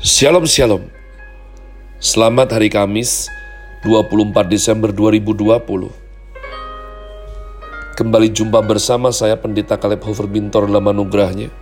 [0.00, 0.88] Shalom Shalom.
[2.00, 3.28] Selamat hari Kamis
[3.84, 5.60] 24 Desember 2020
[8.00, 11.52] Kembali jumpa bersama saya Pendeta Kaleb Hofer Bintor dalam anugerahnya.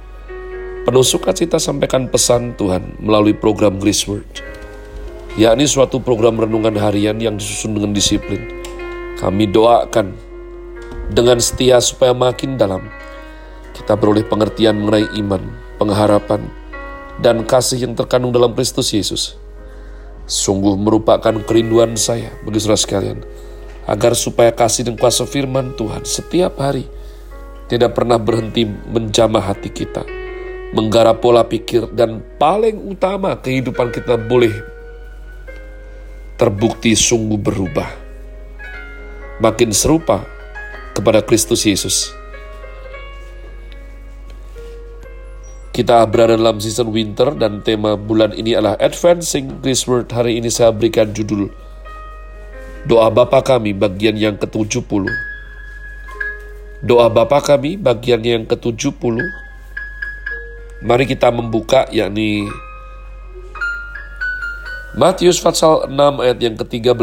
[0.86, 4.30] Penuh sukacita sampaikan pesan Tuhan melalui program Grace Word.
[5.34, 8.46] Yakni suatu program renungan harian yang disusun dengan disiplin.
[9.18, 10.14] Kami doakan
[11.10, 12.86] dengan setia supaya makin dalam
[13.74, 15.42] kita beroleh pengertian mengenai iman,
[15.82, 16.46] pengharapan,
[17.18, 19.34] dan kasih yang terkandung dalam Kristus Yesus.
[20.28, 23.18] Sungguh merupakan kerinduan saya bagi saudara sekalian,
[23.88, 26.84] agar supaya kasih dan kuasa firman Tuhan setiap hari
[27.68, 30.04] tidak pernah berhenti menjamah hati kita,
[30.76, 34.52] menggarap pola pikir, dan paling utama kehidupan kita boleh
[36.36, 37.88] terbukti sungguh berubah.
[39.38, 40.26] Makin serupa
[40.92, 42.17] kepada Kristus Yesus
[45.78, 50.10] Kita berada dalam season winter dan tema bulan ini adalah Advancing Word.
[50.10, 51.54] Hari ini saya berikan judul
[52.82, 55.06] Doa Bapa Kami bagian yang ke-70.
[56.82, 59.22] Doa Bapa Kami bagian yang ke-70.
[60.82, 62.50] Mari kita membuka yakni
[64.98, 66.98] Matius pasal 6 ayat yang ke-13.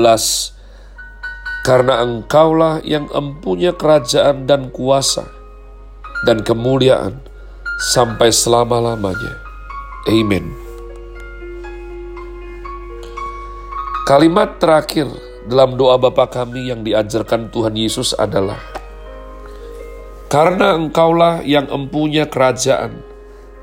[1.63, 5.31] Karena engkaulah yang empunya kerajaan dan kuasa
[6.27, 7.23] dan kemuliaan
[7.75, 9.35] sampai selama-lamanya.
[10.07, 10.55] Amin.
[14.07, 15.09] Kalimat terakhir
[15.49, 18.59] dalam doa Bapa kami yang diajarkan Tuhan Yesus adalah
[20.25, 22.97] Karena engkaulah yang empunya kerajaan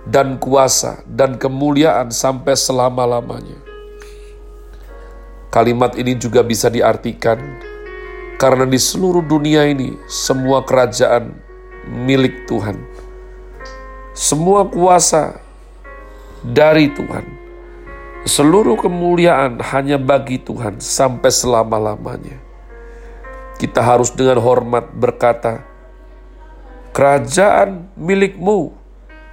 [0.09, 3.59] dan kuasa dan kemuliaan sampai selama-lamanya.
[5.53, 7.39] Kalimat ini juga bisa diartikan
[8.41, 11.35] karena di seluruh dunia ini semua kerajaan
[11.87, 12.92] milik Tuhan
[14.13, 15.41] semua kuasa
[16.45, 17.25] dari Tuhan.
[18.29, 22.39] Seluruh kemuliaan hanya bagi Tuhan sampai selama-lamanya.
[23.57, 25.65] Kita harus dengan hormat berkata,
[26.93, 28.77] Kerajaan milikmu,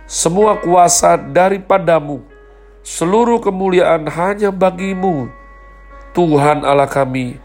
[0.07, 2.23] semua kuasa daripadamu,
[2.81, 5.27] seluruh kemuliaan hanya bagimu,
[6.15, 7.35] Tuhan Allah kami,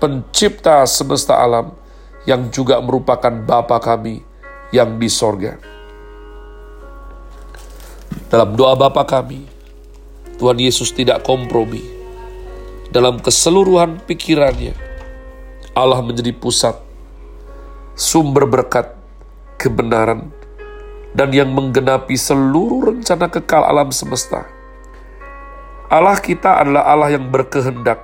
[0.00, 1.76] pencipta semesta alam,
[2.24, 4.24] yang juga merupakan Bapa kami
[4.72, 5.73] yang di sorga.
[8.34, 9.46] Dalam doa Bapa kami,
[10.42, 11.86] Tuhan Yesus tidak kompromi.
[12.90, 14.74] Dalam keseluruhan pikirannya,
[15.70, 16.74] Allah menjadi pusat,
[17.94, 18.90] sumber berkat,
[19.54, 20.34] kebenaran,
[21.14, 24.50] dan yang menggenapi seluruh rencana kekal alam semesta.
[25.86, 28.02] Allah kita adalah Allah yang berkehendak,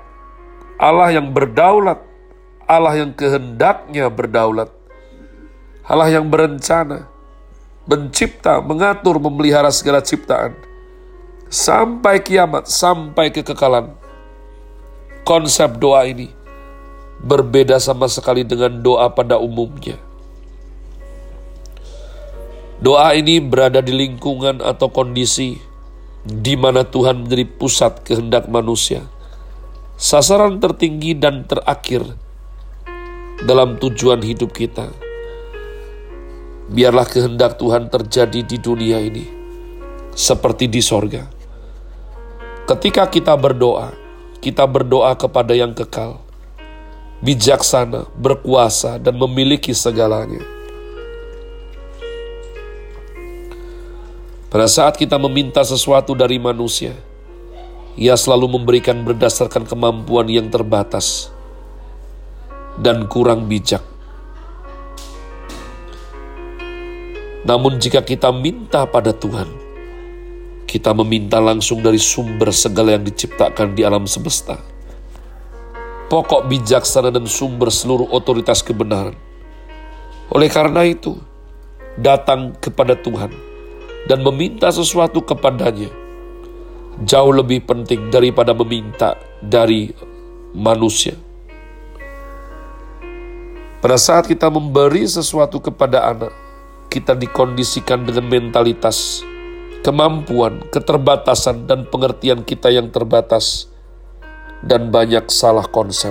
[0.79, 2.07] Allah yang berdaulat,
[2.71, 4.71] Allah yang kehendaknya berdaulat,
[5.83, 7.11] Allah yang berencana,
[7.89, 10.57] mencipta, mengatur, memelihara segala ciptaan.
[11.51, 13.95] Sampai kiamat, sampai kekekalan.
[15.27, 16.31] Konsep doa ini
[17.21, 19.99] berbeda sama sekali dengan doa pada umumnya.
[22.81, 25.61] Doa ini berada di lingkungan atau kondisi
[26.25, 29.05] di mana Tuhan menjadi pusat kehendak manusia.
[30.01, 32.17] Sasaran tertinggi dan terakhir
[33.45, 34.89] dalam tujuan hidup kita
[36.71, 39.27] biarlah kehendak Tuhan terjadi di dunia ini,
[40.15, 41.27] seperti di sorga.
[42.71, 43.91] Ketika kita berdoa,
[44.39, 46.23] kita berdoa kepada yang kekal,
[47.19, 50.47] bijaksana, berkuasa, dan memiliki segalanya.
[54.47, 56.95] Pada saat kita meminta sesuatu dari manusia,
[57.99, 61.35] ia selalu memberikan berdasarkan kemampuan yang terbatas
[62.79, 63.83] dan kurang bijak.
[67.51, 69.51] Namun jika kita minta pada Tuhan,
[70.71, 74.55] kita meminta langsung dari sumber segala yang diciptakan di alam semesta.
[76.07, 79.19] Pokok bijaksana dan sumber seluruh otoritas kebenaran.
[80.31, 81.19] Oleh karena itu,
[81.99, 83.35] datang kepada Tuhan
[84.07, 85.91] dan meminta sesuatu kepadanya
[87.03, 89.91] jauh lebih penting daripada meminta dari
[90.55, 91.19] manusia.
[93.83, 96.50] Pada saat kita memberi sesuatu kepada anak,
[96.91, 99.23] kita dikondisikan dengan mentalitas,
[99.87, 103.71] kemampuan, keterbatasan, dan pengertian kita yang terbatas,
[104.67, 106.11] dan banyak salah konsep.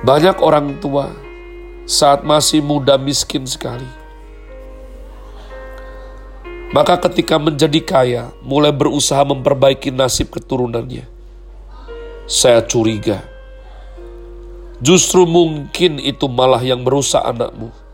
[0.00, 1.12] Banyak orang tua
[1.84, 3.86] saat masih muda miskin sekali.
[6.72, 11.04] Maka ketika menjadi kaya, mulai berusaha memperbaiki nasib keturunannya.
[12.26, 13.22] Saya curiga,
[14.82, 17.85] justru mungkin itu malah yang merusak anakmu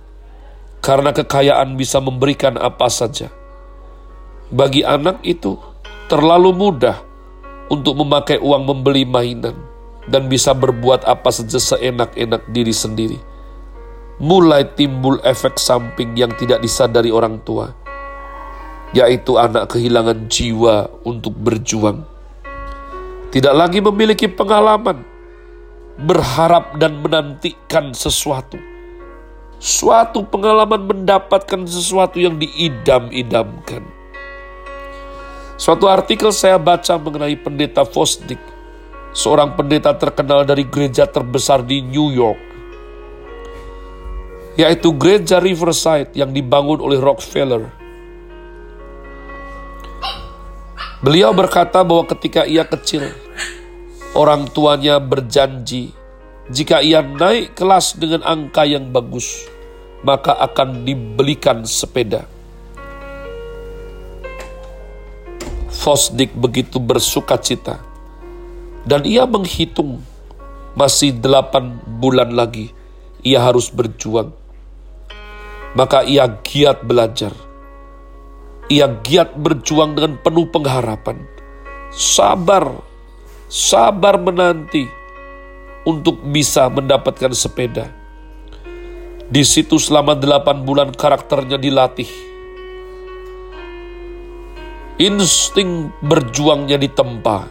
[0.82, 3.30] karena kekayaan bisa memberikan apa saja.
[4.52, 5.56] Bagi anak itu
[6.10, 6.98] terlalu mudah
[7.70, 9.56] untuk memakai uang membeli mainan
[10.10, 13.18] dan bisa berbuat apa saja seenak-enak diri sendiri.
[14.20, 17.72] Mulai timbul efek samping yang tidak disadari orang tua,
[18.92, 22.04] yaitu anak kehilangan jiwa untuk berjuang.
[23.32, 25.00] Tidak lagi memiliki pengalaman,
[25.96, 28.71] berharap dan menantikan sesuatu.
[29.62, 33.86] Suatu pengalaman mendapatkan sesuatu yang diidam-idamkan.
[35.54, 38.42] Suatu artikel saya baca mengenai pendeta Fosdick,
[39.14, 42.42] seorang pendeta terkenal dari gereja terbesar di New York,
[44.58, 47.70] yaitu gereja Riverside yang dibangun oleh Rockefeller.
[51.06, 53.14] Beliau berkata bahwa ketika ia kecil,
[54.18, 56.01] orang tuanya berjanji
[56.50, 59.46] jika ia naik kelas dengan angka yang bagus,
[60.02, 62.26] maka akan dibelikan sepeda.
[65.70, 67.78] Fosdik begitu bersuka cita.
[68.82, 70.02] Dan ia menghitung
[70.74, 72.74] masih delapan bulan lagi
[73.22, 74.34] ia harus berjuang.
[75.78, 77.30] Maka ia giat belajar.
[78.66, 81.22] Ia giat berjuang dengan penuh pengharapan.
[81.94, 82.82] Sabar,
[83.46, 85.01] sabar menanti
[85.82, 87.90] untuk bisa mendapatkan sepeda.
[89.32, 92.32] Di situ selama delapan bulan karakternya dilatih
[95.02, 97.50] insting berjuangnya ditempa.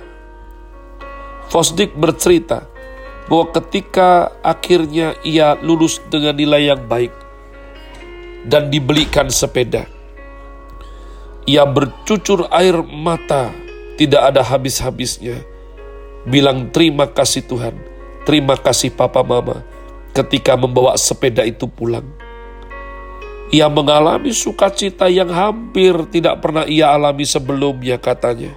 [1.51, 2.63] Fosdik bercerita
[3.27, 7.11] bahwa ketika akhirnya ia lulus dengan nilai yang baik
[8.47, 9.83] dan dibelikan sepeda,
[11.43, 13.51] ia bercucur air mata
[13.99, 15.43] tidak ada habis-habisnya.
[16.23, 17.75] Bilang terima kasih Tuhan,
[18.27, 19.65] terima kasih Papa Mama
[20.11, 22.05] ketika membawa sepeda itu pulang.
[23.51, 28.55] Ia mengalami sukacita yang hampir tidak pernah ia alami sebelumnya katanya.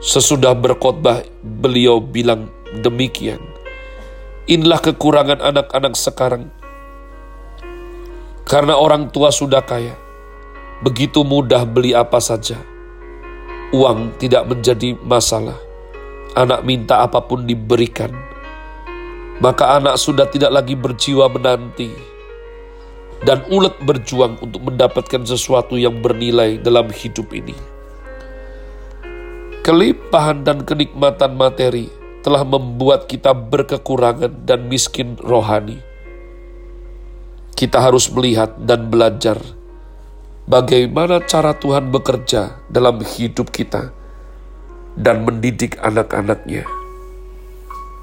[0.00, 2.48] Sesudah berkhotbah, beliau bilang
[2.80, 3.42] demikian.
[4.48, 6.48] Inilah kekurangan anak-anak sekarang.
[8.48, 9.92] Karena orang tua sudah kaya,
[10.80, 12.56] begitu mudah beli apa saja.
[13.68, 15.67] Uang tidak menjadi masalah.
[16.38, 18.14] Anak minta apa pun diberikan
[19.38, 21.90] maka anak sudah tidak lagi berjiwa menanti
[23.22, 27.54] dan ulet berjuang untuk mendapatkan sesuatu yang bernilai dalam hidup ini.
[29.62, 31.90] Kelimpahan dan kenikmatan materi
[32.22, 35.78] telah membuat kita berkekurangan dan miskin rohani.
[37.58, 39.38] Kita harus melihat dan belajar
[40.46, 43.97] bagaimana cara Tuhan bekerja dalam hidup kita
[44.94, 46.64] dan mendidik anak-anaknya.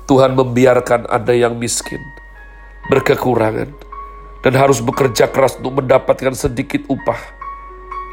[0.06, 1.98] Tuhan membiarkan ada yang miskin,
[2.94, 3.74] berkekurangan,
[4.46, 7.18] dan harus bekerja keras untuk mendapatkan sedikit upah.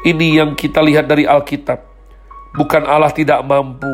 [0.01, 1.79] Ini yang kita lihat dari Alkitab.
[2.57, 3.89] Bukan Allah tidak mampu,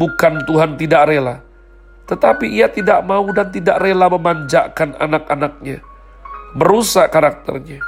[0.00, 1.44] bukan Tuhan tidak rela,
[2.08, 5.80] tetapi Ia tidak mau dan tidak rela memanjakan anak-anaknya,
[6.56, 7.80] merusak karakternya.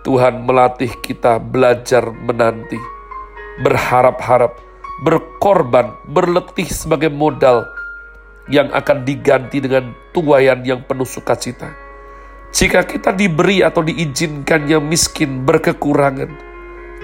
[0.00, 2.80] Tuhan melatih kita belajar menanti,
[3.60, 4.56] berharap-harap,
[5.00, 7.64] berkorban, berletih sebagai modal
[8.52, 11.72] yang akan diganti dengan tuayan yang penuh sukacita.
[12.50, 16.34] Jika kita diberi atau diizinkan yang miskin berkekurangan,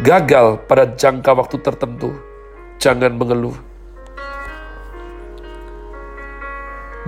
[0.02, 2.10] gagal pada jangka waktu tertentu,
[2.82, 3.54] jangan mengeluh.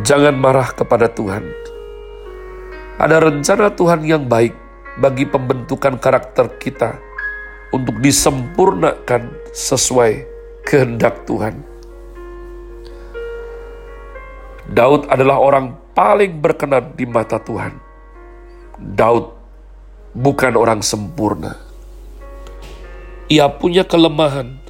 [0.07, 1.42] Jangan marah kepada Tuhan.
[3.02, 4.54] Ada rencana Tuhan yang baik
[5.02, 6.95] bagi pembentukan karakter kita
[7.75, 10.38] untuk disempurnakan sesuai
[10.69, 11.65] kehendak Tuhan.
[14.69, 17.73] Daud adalah orang paling berkenan di mata Tuhan.
[18.77, 19.33] Daud
[20.13, 21.57] bukan orang sempurna.
[23.33, 24.61] Ia punya kelemahan,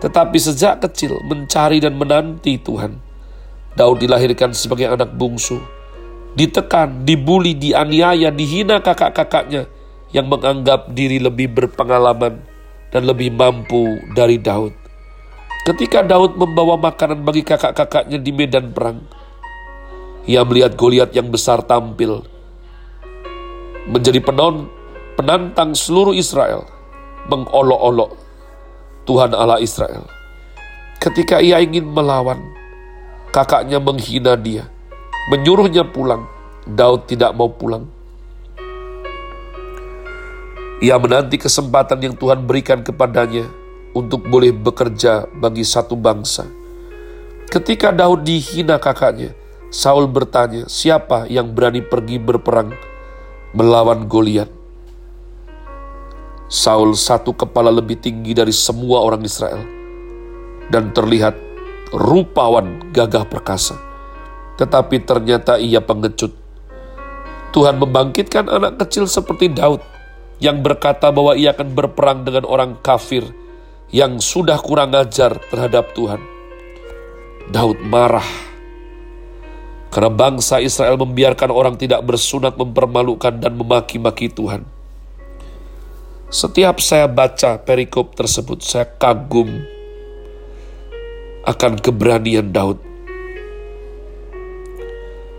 [0.00, 2.96] tetapi sejak kecil mencari dan menanti Tuhan.
[3.76, 5.60] Daud dilahirkan sebagai anak bungsu,
[6.32, 9.68] ditekan, dibuli, dianiaya, dihina kakak-kakaknya
[10.08, 12.40] yang menganggap diri lebih berpengalaman
[12.88, 14.83] dan lebih mampu dari Daud.
[15.64, 19.00] Ketika Daud membawa makanan bagi kakak-kakaknya di medan perang,
[20.28, 22.20] ia melihat Goliat yang besar tampil
[23.88, 24.68] menjadi penon,
[25.16, 26.68] penantang seluruh Israel,
[27.32, 28.12] mengolok-olok
[29.08, 30.04] Tuhan Allah Israel.
[31.00, 32.44] Ketika ia ingin melawan,
[33.32, 34.68] kakaknya menghina dia,
[35.32, 36.28] menyuruhnya pulang.
[36.68, 37.88] Daud tidak mau pulang.
[40.84, 43.63] Ia menanti kesempatan yang Tuhan berikan kepadanya
[43.94, 46.44] untuk boleh bekerja bagi satu bangsa.
[47.48, 49.30] Ketika Daud dihina kakaknya,
[49.70, 52.74] Saul bertanya, "Siapa yang berani pergi berperang
[53.54, 54.50] melawan Goliat?"
[56.50, 59.62] Saul satu kepala lebih tinggi dari semua orang Israel
[60.68, 61.34] dan terlihat
[61.94, 63.78] rupawan gagah perkasa.
[64.54, 66.30] Tetapi ternyata ia pengecut.
[67.54, 69.78] Tuhan membangkitkan anak kecil seperti Daud
[70.42, 73.22] yang berkata bahwa ia akan berperang dengan orang kafir
[73.94, 76.18] yang sudah kurang ajar terhadap Tuhan.
[77.46, 78.26] Daud marah
[79.94, 84.66] karena bangsa Israel membiarkan orang tidak bersunat mempermalukan dan memaki-maki Tuhan.
[86.26, 89.62] Setiap saya baca perikop tersebut, saya kagum
[91.46, 92.82] akan keberanian Daud.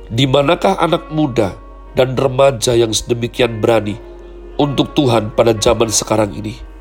[0.08, 1.52] Di manakah anak muda
[2.00, 4.00] dan remaja yang sedemikian berani
[4.56, 6.75] untuk Tuhan pada zaman sekarang ini?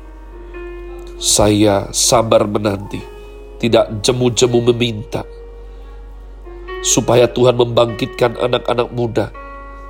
[1.15, 2.99] Saya sabar menanti,
[3.63, 5.23] tidak jemu-jemu meminta,
[6.83, 9.31] supaya Tuhan membangkitkan anak-anak muda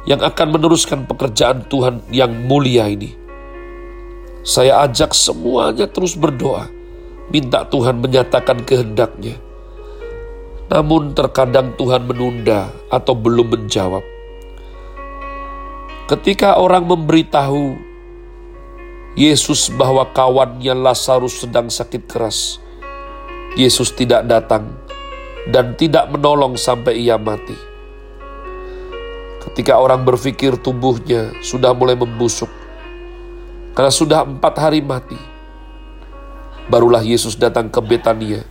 [0.05, 3.25] yang akan meneruskan pekerjaan Tuhan yang mulia ini
[4.45, 6.69] saya ajak semuanya terus berdoa,
[7.33, 9.41] minta Tuhan menyatakan kehendaknya.
[10.69, 14.05] Namun terkadang Tuhan menunda atau belum menjawab.
[16.05, 17.73] Ketika orang memberitahu
[19.15, 22.59] Yesus bahwa kawannya Lazarus sedang sakit keras,
[23.55, 24.75] Yesus tidak datang
[25.47, 27.55] dan tidak menolong sampai ia mati.
[29.39, 32.51] Ketika orang berpikir tubuhnya sudah mulai membusuk,
[33.71, 35.15] karena sudah empat hari mati.
[36.67, 38.43] Barulah Yesus datang ke Betania,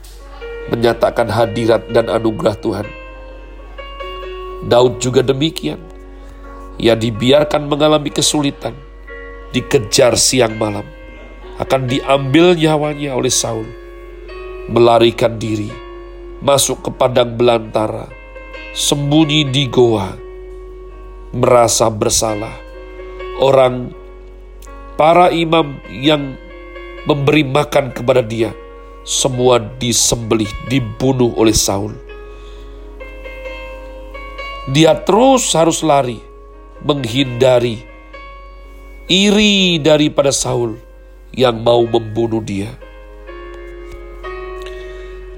[0.73, 2.89] menyatakan hadirat dan anugerah Tuhan.
[4.65, 5.77] Daud juga demikian.
[6.81, 8.73] Ia dibiarkan mengalami kesulitan,
[9.55, 10.83] dikejar siang malam,
[11.63, 13.71] akan diambil nyawanya oleh Saul,
[14.67, 15.71] melarikan diri,
[16.43, 18.11] masuk ke padang belantara,
[18.75, 20.11] sembunyi di goa,
[21.31, 22.59] merasa bersalah.
[23.39, 23.95] Orang
[24.99, 26.35] para imam yang
[27.07, 28.51] memberi makan kepada dia,
[29.07, 31.95] semua disembelih, dibunuh oleh Saul.
[34.75, 36.19] Dia terus harus lari,
[36.81, 37.94] menghindari,
[39.05, 40.81] iri daripada Saul
[41.37, 42.73] yang mau membunuh dia.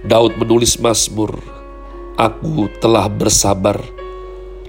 [0.06, 1.35] Daud menulis Mazmur,
[2.14, 3.82] Aku telah bersabar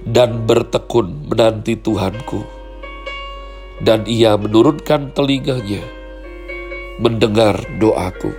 [0.02, 2.42] dan bertekun menanti Tuhanku
[3.80, 5.80] dan ia menurunkan telinganya
[6.98, 8.34] mendengar doaku.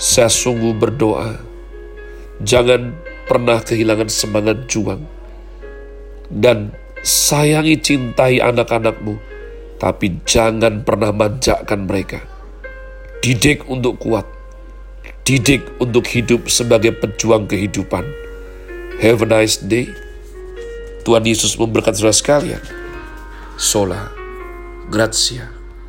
[0.00, 1.36] Saya sungguh berdoa,
[2.40, 2.96] jangan
[3.28, 5.04] pernah kehilangan semangat juang
[6.32, 9.18] dan sayangi cintai anak-anakmu,
[9.76, 12.22] tapi jangan pernah manjakan mereka.
[13.22, 14.26] Didik untuk kuat,
[15.22, 18.06] didik untuk hidup sebagai pejuang kehidupan.
[19.02, 19.90] Have a nice day.
[21.02, 22.62] Tuhan Yesus memberkati saudara sekalian.
[23.58, 24.08] Sola
[24.88, 25.51] Grazia.